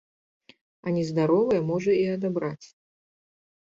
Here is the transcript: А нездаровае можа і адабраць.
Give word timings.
А 0.85 0.95
нездаровае 0.95 1.61
можа 1.71 1.91
і 2.01 2.03
адабраць. 2.19 2.59